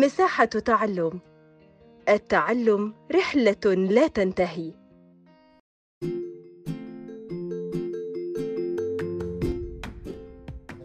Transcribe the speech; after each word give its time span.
مساحة 0.00 0.44
تعلم. 0.44 1.20
التعلم 2.08 2.94
رحلة 3.14 3.74
لا 3.74 4.06
تنتهي. 4.06 4.72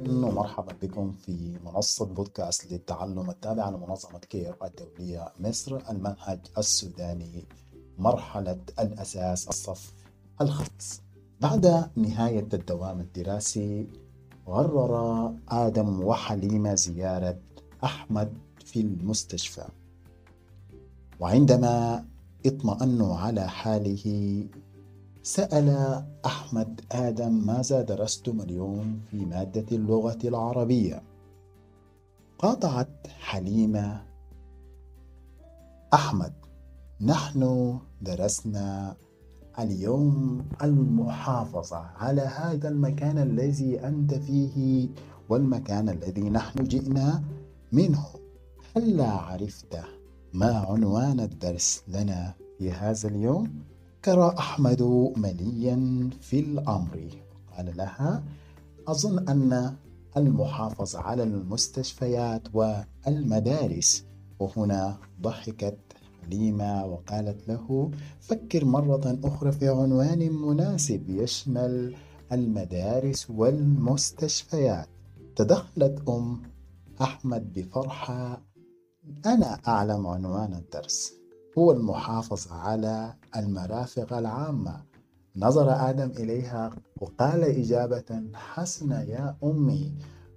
ومرحبا 0.09 0.73
بكم 0.81 1.11
في 1.11 1.59
منصة 1.65 2.05
بودكاست 2.05 2.71
للتعلم 2.71 3.29
التابعة 3.29 3.69
لمنظمة 3.69 4.19
كير 4.19 4.55
الدولية 4.63 5.25
مصر 5.39 5.77
المنهج 5.89 6.39
السوداني 6.57 7.45
مرحلة 7.97 8.59
الأساس 8.79 9.47
الصف 9.47 9.93
الخامس 10.41 11.01
بعد 11.41 11.89
نهاية 11.95 12.47
الدوام 12.53 12.99
الدراسي 12.99 13.87
قرر 14.45 15.33
آدم 15.49 16.03
وحليمة 16.03 16.75
زيارة 16.75 17.37
أحمد 17.83 18.50
في 18.71 18.81
المستشفى. 18.81 19.67
وعندما 21.19 22.05
اطمأنوا 22.45 23.15
على 23.15 23.49
حاله 23.49 24.05
سأل 25.23 25.69
أحمد 26.25 26.81
آدم 26.91 27.45
ماذا 27.45 27.81
درستم 27.81 28.41
اليوم 28.41 29.01
في 29.11 29.25
مادة 29.25 29.65
اللغة 29.71 30.17
العربية. 30.23 31.03
قاطعت 32.39 33.07
حليمة 33.19 34.03
أحمد 35.93 36.33
نحن 37.01 37.79
درسنا 38.01 38.95
اليوم 39.59 40.45
المحافظة 40.63 41.77
على 41.77 42.21
هذا 42.21 42.69
المكان 42.69 43.17
الذي 43.17 43.79
أنت 43.79 44.13
فيه 44.13 44.89
والمكان 45.29 45.89
الذي 45.89 46.29
نحن 46.29 46.63
جئنا 46.63 47.23
منه. 47.71 48.20
هلا 48.75 49.09
عرفت 49.11 49.79
ما 50.33 50.57
عنوان 50.57 51.19
الدرس 51.19 51.83
لنا 51.87 52.33
في 52.57 52.71
هذا 52.71 53.09
اليوم؟ 53.09 53.63
كرى 54.05 54.35
أحمد 54.39 54.81
مليا 55.17 56.09
في 56.21 56.39
الأمر 56.39 57.09
قال 57.57 57.77
لها 57.77 58.23
أظن 58.87 59.29
أن 59.29 59.75
المحافظة 60.17 60.99
على 60.99 61.23
المستشفيات 61.23 62.47
والمدارس 62.53 64.05
وهنا 64.39 64.97
ضحكت 65.21 65.77
حليمة 66.23 66.85
وقالت 66.85 67.47
له 67.47 67.91
فكر 68.21 68.65
مرة 68.65 69.19
أخرى 69.23 69.51
في 69.51 69.69
عنوان 69.69 70.33
مناسب 70.33 71.09
يشمل 71.09 71.95
المدارس 72.31 73.29
والمستشفيات 73.29 74.87
تدخلت 75.35 76.09
أم 76.09 76.41
أحمد 77.01 77.53
بفرحة 77.53 78.50
أنا 79.25 79.59
أعلم 79.67 80.07
عنوان 80.07 80.53
الدرس. 80.53 81.13
هو 81.57 81.71
المحافظة 81.71 82.55
على 82.55 83.13
المرافق 83.35 84.13
العامة. 84.13 84.83
نظر 85.35 85.89
آدم 85.89 86.11
إليها 86.11 86.71
وقال 87.01 87.43
إجابة 87.43 88.23
حسنة 88.33 89.01
يا 89.01 89.35
أمي. 89.43 89.93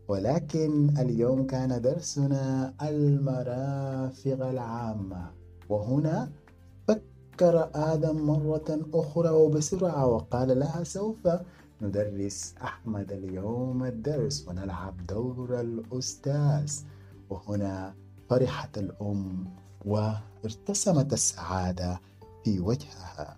ولكن 0.09 0.99
اليوم 0.99 1.47
كان 1.47 1.81
درسنا 1.81 2.75
المرافق 2.83 4.47
العامة. 4.47 5.31
وهنا 5.69 6.31
فكر 6.89 7.71
آدم 7.75 8.27
مرة 8.27 8.81
أخرى 8.95 9.29
وبسرعة 9.31 10.07
وقال 10.07 10.59
لها 10.59 10.85
سوف 10.85 11.29
ندرس 11.83 12.55
أحمد 12.63 13.13
اليوم 13.13 13.85
الدرس. 13.85 14.49
ونلعب 14.49 15.07
دور 15.07 15.61
الأستاذ. 15.61 16.73
وهنا 17.31 17.95
فرحت 18.31 18.79
الأم 18.79 19.55
وارتسمت 19.85 21.13
السعادة 21.13 22.01
في 22.45 22.61
وجهها. 22.61 23.37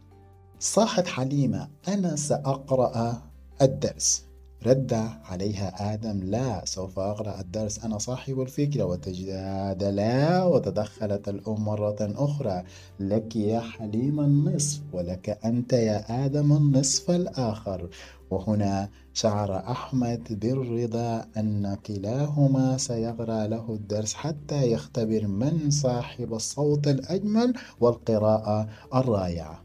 صاحت 0.59 1.07
حليمة 1.07 1.69
أنا 1.89 2.17
سأقرأ 2.17 3.23
الدرس. 3.63 4.27
رد 4.65 4.93
عليها 5.25 5.95
آدم 5.95 6.21
لا 6.23 6.65
سوف 6.65 6.99
أقرأ 6.99 7.41
الدرس 7.41 7.85
أنا 7.85 7.99
صاحب 7.99 8.41
الفكرة 8.41 8.85
وتجادلا 8.85 10.45
وتدخلت 10.45 11.29
الأم 11.29 11.65
مرة 11.65 11.97
أخرى 12.01 12.65
لك 13.01 13.37
يا 13.37 13.61
حليم 13.61 14.21
النصف 14.21 14.81
ولك 14.93 15.39
أنت 15.45 15.73
يا 15.73 16.27
آدم 16.27 16.53
النصف 16.53 17.11
الآخر. 17.11 17.89
وهنا 18.31 18.89
شعر 19.15 19.57
أحمد 19.57 20.41
بالرضا 20.41 21.25
أن 21.37 21.75
كلاهما 21.75 22.77
سيقرأ 22.77 23.47
له 23.47 23.75
الدرس 23.75 24.15
حتى 24.15 24.73
يختبر 24.73 25.27
من 25.27 25.71
صاحب 25.71 26.35
الصوت 26.35 26.89
الأجمل 26.89 27.55
والقراءة 27.81 28.69
الرائعة. 28.95 29.65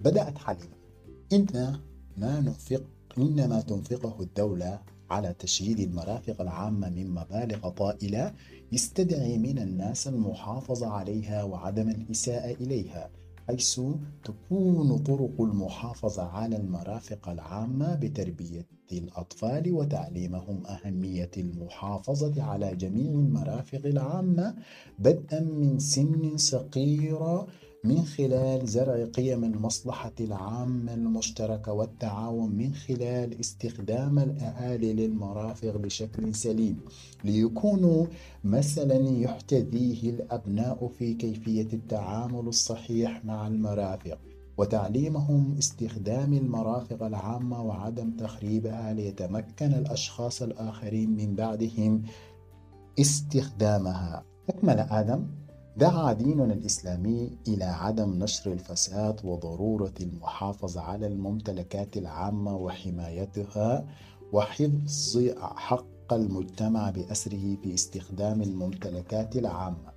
بدأت 0.00 0.38
حليمة. 0.38 0.76
إننا 1.32 1.80
ننفق 2.18 2.82
إنما 3.18 3.60
تنفقه 3.60 4.22
الدولة 4.22 4.80
على 5.10 5.34
تشييد 5.38 5.80
المرافق 5.80 6.40
العامة 6.40 6.90
من 6.90 7.10
مبالغ 7.10 7.68
طائلة 7.68 8.34
يستدعي 8.72 9.38
من 9.38 9.58
الناس 9.58 10.08
المحافظة 10.08 10.86
عليها 10.86 11.44
وعدم 11.44 11.88
الإساءة 11.88 12.52
إليها 12.52 13.10
حيث 13.48 13.80
تكون 14.24 14.98
طرق 14.98 15.40
المحافظة 15.40 16.22
على 16.22 16.56
المرافق 16.56 17.28
العامة 17.28 17.94
بتربية 17.94 18.66
الأطفال 18.92 19.72
وتعليمهم 19.72 20.66
أهمية 20.66 21.30
المحافظة 21.36 22.42
على 22.42 22.76
جميع 22.76 23.10
المرافق 23.10 23.86
العامة 23.86 24.54
بدءا 24.98 25.40
من 25.40 25.78
سن 25.78 26.36
صغيرة 26.36 27.46
من 27.84 28.04
خلال 28.04 28.66
زرع 28.66 29.04
قيم 29.04 29.44
المصلحة 29.44 30.12
العامة 30.20 30.94
المشتركة 30.94 31.72
والتعاون 31.72 32.50
من 32.50 32.74
خلال 32.74 33.40
استخدام 33.40 34.18
الأهالي 34.18 34.92
للمرافق 34.92 35.76
بشكل 35.76 36.34
سليم 36.34 36.80
ليكونوا 37.24 38.06
مثلا 38.44 38.94
يحتذيه 39.08 40.10
الأبناء 40.10 40.88
في 40.98 41.14
كيفية 41.14 41.68
التعامل 41.72 42.48
الصحيح 42.48 43.24
مع 43.24 43.46
المرافق 43.46 44.18
وتعليمهم 44.58 45.54
استخدام 45.58 46.32
المرافق 46.32 47.02
العامة 47.02 47.62
وعدم 47.62 48.10
تخريبها 48.16 48.92
ليتمكن 48.92 49.74
الأشخاص 49.74 50.42
الآخرين 50.42 51.10
من 51.10 51.34
بعدهم 51.34 52.02
استخدامها. 53.00 54.24
أكمل 54.48 54.78
آدم. 54.78 55.41
دعا 55.76 56.12
ديننا 56.12 56.54
الإسلامي 56.54 57.38
إلى 57.48 57.64
عدم 57.64 58.18
نشر 58.22 58.52
الفساد 58.52 59.20
وضرورة 59.24 59.94
المحافظة 60.00 60.80
على 60.80 61.06
الممتلكات 61.06 61.96
العامة 61.96 62.56
وحمايتها 62.56 63.86
وحفظ 64.32 65.18
حق 65.40 66.12
المجتمع 66.12 66.90
بأسره 66.90 67.56
في 67.62 67.74
استخدام 67.74 68.42
الممتلكات 68.42 69.36
العامة 69.36 69.92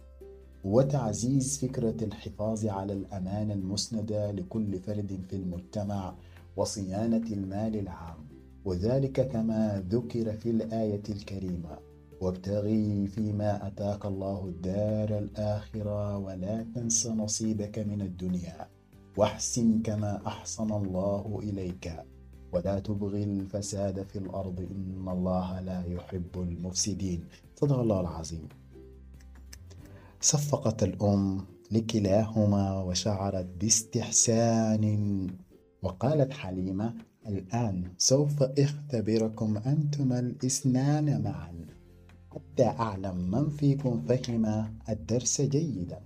وتعزيز 0.63 1.59
فكرة 1.59 2.03
الحفاظ 2.03 2.65
على 2.65 2.93
الأمانة 2.93 3.53
المسندة 3.53 4.31
لكل 4.31 4.79
فرد 4.79 5.19
في 5.29 5.35
المجتمع 5.35 6.15
وصيانة 6.57 7.27
المال 7.31 7.75
العام 7.75 8.17
وذلك 8.65 9.27
كما 9.27 9.83
ذكر 9.89 10.37
في 10.37 10.49
الآية 10.49 11.03
الكريمة 11.09 11.84
وابتغي 12.21 13.07
فيما 13.07 13.67
أتاك 13.67 14.05
الله 14.05 14.45
الدار 14.45 15.17
الآخرة 15.17 16.17
ولا 16.17 16.65
تنس 16.75 17.07
نصيبك 17.07 17.79
من 17.79 18.01
الدنيا. 18.01 18.67
واحسن 19.17 19.81
كما 19.81 20.27
أحسن 20.27 20.71
الله 20.71 21.39
إليك. 21.43 21.93
ولا 22.53 22.79
تبغي 22.79 23.23
الفساد 23.23 24.03
في 24.03 24.19
الأرض 24.19 24.59
إن 24.59 25.09
الله 25.09 25.59
لا 25.59 25.83
يحب 25.87 26.33
المفسدين. 26.35 27.23
صدق 27.55 27.79
الله 27.79 27.99
العظيم. 28.01 28.47
صفقت 30.21 30.83
الأم 30.83 31.45
لكلاهما 31.71 32.81
وشعرت 32.81 33.47
باستحسان. 33.61 35.27
وقالت 35.83 36.33
حليمة 36.33 36.93
الآن 37.27 37.83
سوف 37.97 38.43
اختبركم 38.43 39.57
أنتما 39.57 40.19
الإثنان 40.19 41.23
معا. 41.23 41.74
حتى 42.55 42.79
أعلم 42.79 43.31
من 43.31 43.49
فيكم 43.49 44.01
فهم 44.07 44.45
الدرس 44.89 45.41
جيدا. 45.41 45.99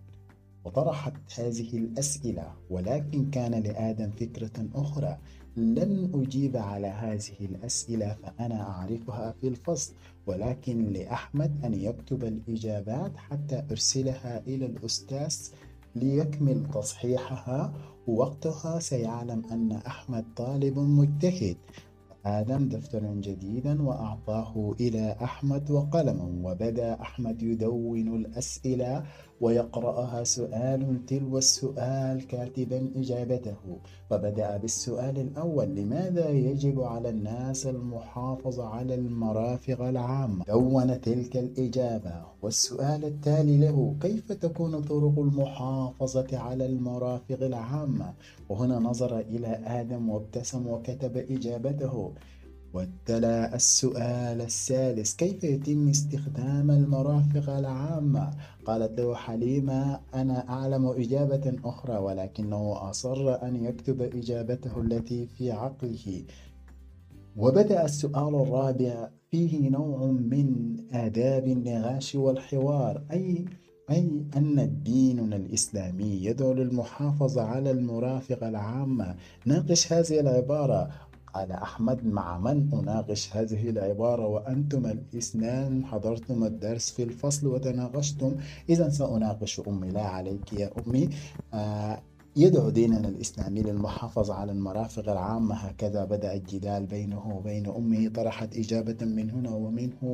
وطرحت 0.66 1.13
هذه 1.40 1.78
الأسئلة 1.78 2.54
ولكن 2.69 3.30
كان 3.30 3.63
لآدم 3.63 4.12
فكرة 4.12 4.66
أخرى. 4.75 5.18
لن 5.57 6.12
أجيب 6.13 6.57
على 6.57 6.88
هذه 6.88 7.38
الأسئلة 7.42 8.18
فأنا 8.24 8.62
أعرفها 8.62 9.31
في 9.42 9.48
الفصل. 9.48 9.94
ولكن 10.28 10.94
لأحمد 10.94 11.66
أن 11.66 11.74
يكتب 11.74 12.24
الإجابات 12.24 13.18
حتى 13.18 13.63
أرسلها 13.72 14.40
إلى 14.48 14.66
الأستاذ 14.66 15.36
ليكمل 15.96 16.69
تصحيحها. 16.74 17.74
ووقتها 18.07 18.80
سيعلم 18.80 19.44
أن 19.51 19.72
أحمد 19.72 20.25
طالب 20.36 20.80
مجتهد. 20.80 21.57
آدم 22.38 22.70
دفترا 22.70 23.12
جديدا 23.28 23.74
وأعطاه 23.88 24.76
إلى 24.80 25.16
أحمد 25.28 25.72
وقلما 25.72 26.28
وبدأ 26.46 27.02
أحمد 27.02 27.42
يدون 27.42 28.08
الأسئلة 28.20 29.04
ويقرأها 29.41 30.24
سؤال 30.24 31.06
تلو 31.06 31.38
السؤال 31.38 32.27
كاتبا 32.27 32.91
إجابته. 32.95 33.80
فبدأ 34.09 34.57
بالسؤال 34.57 35.19
الأول 35.19 35.68
لماذا 35.68 36.30
يجب 36.30 36.81
على 36.81 37.09
الناس 37.09 37.68
المحافظة 37.68 38.68
على 38.68 38.95
المرافق 38.95 39.81
العامة؟ 39.81 40.45
دون 40.45 41.01
تلك 41.01 41.38
الإجابة. 41.38 42.13
والسؤال 42.41 43.06
التالي 43.06 43.57
له 43.57 43.95
كيف 44.01 44.31
تكون 44.31 44.81
طرق 44.81 45.19
المحافظة 45.19 46.38
على 46.38 46.65
المرافق 46.65 47.41
العامة؟ 47.41 48.13
وهنا 48.50 48.80
نظر 48.80 49.19
إلى 49.19 49.59
آدم 49.65 50.09
وابتسم 50.09 50.68
وكتب 50.68 51.18
إجابته. 51.18 52.12
وتلا 52.74 53.56
السؤال 53.56 54.42
الثالث 54.42 55.16
كيف 55.16 55.44
يتم 55.44 55.89
استخدام 55.89 56.71
المرافق 56.71 57.50
العامة؟ 57.50 58.33
قالت 58.66 59.00
له 59.00 59.16
حليمة 59.16 60.00
أنا 60.13 60.50
أعلم 60.50 60.86
إجابة 60.86 61.56
أخرى 61.66 61.98
ولكنه 61.98 62.89
أصر 62.89 63.48
أن 63.48 63.66
يكتب 63.66 64.01
إجابته 64.01 64.81
التي 64.81 65.27
في 65.27 65.51
عقله. 65.51 66.24
وبدأ 67.38 67.86
السؤال 67.86 68.36
الرابع 68.36 69.10
فيه 69.31 69.69
نوع 69.69 70.06
من 70.06 70.75
آداب 70.92 71.48
النقاش 71.48 72.15
والحوار 72.15 73.04
أي 73.12 73.45
أي 73.89 74.25
أن 74.38 74.83
ديننا 74.83 75.36
الإسلامي 75.36 76.25
يدعو 76.25 76.54
للمحافظة 76.54 77.42
على 77.42 77.72
المرافق 77.72 78.44
العامة. 78.44 79.15
ناقش 79.45 79.94
هذه 79.94 80.19
العبارة. 80.19 81.09
قال 81.34 81.52
أحمد 81.52 82.06
مع 82.06 82.38
من 82.38 82.74
أناقش 82.74 83.36
هذه 83.36 83.70
العبارة 83.70 84.28
وأنتم 84.28 84.86
الإثنان؟ 84.86 85.86
حضرتم 85.86 86.44
الدرس 86.44 86.92
في 86.92 87.04
الفصل 87.04 87.48
وتناقشتم. 87.48 88.36
إذا 88.70 88.90
سأناقش 88.90 89.62
أمي. 89.68 89.90
لا 89.90 90.02
عليك 90.02 90.54
يا 90.54 90.70
أمي. 90.88 91.10
آه 91.54 92.02
يدعو 92.36 92.70
ديننا 92.70 93.08
الإسلامي 93.08 93.62
للمحافظة 93.62 94.34
على 94.34 94.52
المرافق 94.52 95.10
العامة. 95.10 95.56
هكذا 95.56 96.06
بدأ 96.06 96.34
الجدال 96.34 96.86
بينه 96.86 97.38
وبين 97.38 97.68
أمه 97.68 98.10
طرحت 98.10 98.58
إجابة 98.58 99.06
من 99.06 99.32
هنا 99.32 99.50
ومنه 99.50 100.14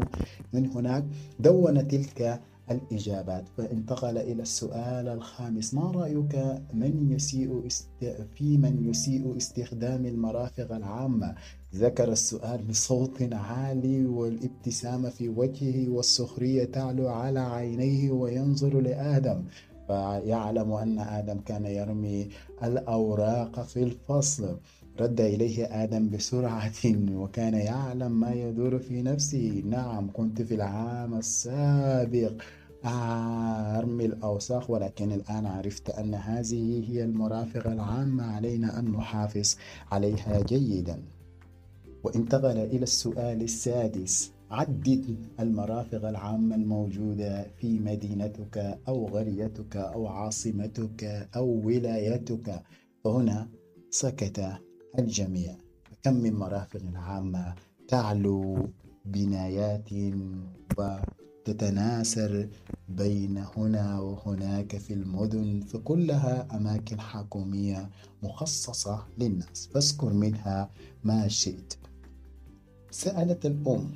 من 0.54 0.68
هناك. 0.68 1.04
دون 1.40 1.88
تلك 1.88 2.42
الإجابات. 2.72 3.50
فانتقل 3.58 4.18
إلى 4.18 4.42
السؤال 4.42 5.08
الخامس. 5.08 5.74
ما 5.74 5.92
رأيك 5.92 6.36
من 6.74 7.12
يسيء 7.12 7.68
است... 7.68 7.90
في 8.36 8.58
من 8.58 8.90
يسيء 8.90 9.38
استخدام 9.38 10.06
المرافق 10.06 10.76
العامة؟ 10.76 11.36
ذكر 11.76 12.12
السؤال 12.12 12.64
بصوت 12.64 13.34
عالي 13.34 14.06
والابتسامة 14.06 15.10
في 15.10 15.30
وجهه 15.30 15.90
والسخرية 15.90 16.66
تعلو 16.66 17.08
على 17.08 17.40
عينيه 17.40 18.12
وينظر 18.12 18.82
لآدم. 18.82 19.44
فيعلم 19.88 20.72
أن 20.72 21.00
آدم 21.00 21.40
كان 21.40 21.66
يرمي 21.66 22.28
الأوراق 22.64 23.62
في 23.62 23.84
الفصل. 23.84 24.58
رد 25.00 25.22
إليه 25.22 25.84
آدم 25.84 26.10
بسرعة 26.10 26.72
وكان 27.22 27.54
يعلم 27.54 28.20
ما 28.20 28.34
يدور 28.34 28.80
في 28.80 29.02
نفسه. 29.02 29.64
نعم 29.66 30.12
كنت 30.14 30.42
في 30.42 30.56
العام 30.56 31.14
السابق 31.14 32.42
أرمي 32.86 34.06
الأوساخ 34.06 34.70
ولكن 34.70 35.12
الآن 35.12 35.46
عرفت 35.46 35.90
أن 35.90 36.14
هذه 36.14 36.92
هي 36.92 37.04
المرافقة 37.04 37.74
العامة. 37.74 38.24
علينا 38.24 38.80
أن 38.80 38.92
نحافظ 38.92 39.56
عليها 39.92 40.42
جيدا. 40.42 41.02
وانتقل 42.04 42.58
إلى 42.58 42.84
السؤال 42.84 43.42
السادس. 43.42 44.32
عدد 44.52 45.16
المرافق 45.40 46.08
العامة 46.08 46.56
الموجودة 46.56 47.48
في 47.58 47.80
مدينتك 47.80 48.80
أو 48.88 49.06
قريتك 49.06 49.78
أو 49.78 50.08
عاصمتك 50.08 51.28
أو 51.36 51.62
ولايتك. 51.66 52.62
فهنا 53.04 53.48
سكت 53.90 54.40
الجميع. 55.00 55.56
كم 56.04 56.14
من 56.14 56.34
مرافق 56.34 56.82
عامة 56.96 57.56
تعلو 57.88 58.70
بنايات 59.06 59.90
وتتناثر 60.78 62.50
بين 62.90 63.38
هنا 63.38 64.00
وهناك 64.00 64.78
في 64.78 64.94
المدن 64.94 65.62
فكلها 65.62 66.48
أماكن 66.58 67.00
حكومية 67.00 67.90
مخصصة 68.24 69.08
للناس. 69.18 69.70
فاذكر 69.74 70.14
منها 70.14 70.70
ما 71.04 71.28
شئت. 71.28 71.74
سألت 72.92 73.46
الأم 73.46 73.92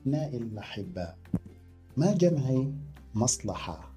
أبنائي 0.00 0.36
الأحباء 0.36 1.18
ما 1.96 2.14
جمع 2.14 2.66
مصلحة؟ 3.14 3.92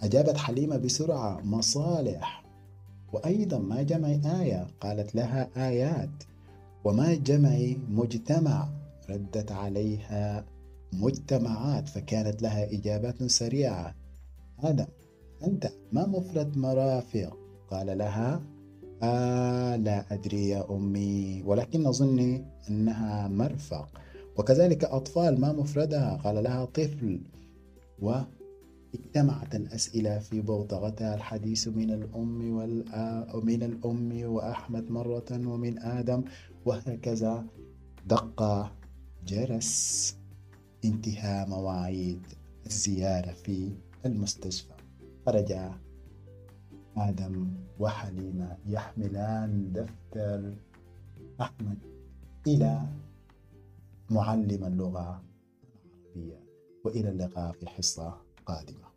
أجابت 0.00 0.36
حليمة 0.36 0.76
بسرعة 0.76 1.40
مصالح. 1.40 2.47
وأيضا 3.12 3.58
ما 3.58 3.82
جمع 3.82 4.08
آية 4.40 4.66
قالت 4.80 5.14
لها 5.14 5.48
آيات. 5.56 6.10
وما 6.84 7.14
جمع 7.14 7.58
مجتمع 7.88 8.68
ردت 9.10 9.52
عليها 9.52 10.44
مجتمعات 10.92 11.88
فكانت 11.88 12.42
لها 12.42 12.72
إجابات 12.72 13.22
سريعة. 13.22 13.94
آدم 14.60 14.86
أنت 15.44 15.70
ما 15.92 16.06
مفرد 16.06 16.56
مرافق؟ 16.56 17.36
قال 17.70 17.98
لها 17.98 18.42
آه 19.02 19.76
لا 19.76 20.14
أدري 20.14 20.48
يا 20.48 20.70
أمي 20.70 21.42
ولكن 21.46 21.86
أظن 21.86 22.44
أنها 22.70 23.28
مرفق. 23.28 23.88
وكذلك 24.38 24.84
أطفال 24.84 25.40
ما 25.40 25.52
مفردها؟ 25.52 26.16
قال 26.16 26.44
لها 26.44 26.64
طفل. 26.64 27.20
و 28.02 28.20
اجتمعت 28.94 29.54
الأسئلة 29.54 30.18
في 30.18 30.40
بوتغتها 30.40 31.14
الحديث 31.14 31.68
من 31.68 31.90
الأم 31.90 32.38
من 33.44 33.62
الأم 33.62 34.22
وأحمد 34.24 34.90
مرة 34.90 35.30
ومن 35.30 35.78
آدم. 35.78 36.24
وهكذا 36.64 37.46
دق 38.06 38.70
جرس 39.26 40.16
انتهاء 40.84 41.48
مواعيد 41.48 42.26
الزيارة 42.66 43.32
في 43.32 43.72
المستشفى. 44.06 44.74
فرجع 45.26 45.74
آدم 46.96 47.50
وحليمة 47.78 48.56
يحملان 48.66 49.72
دفتر 49.72 50.54
أحمد 51.40 51.78
إلى 52.46 52.82
معلم 54.10 54.64
اللغة 54.64 55.22
العربية 56.16 56.40
وإلى 56.84 57.08
اللقاء 57.08 57.52
في 57.52 57.66
حصة 57.66 58.27
قادمة 58.47 58.87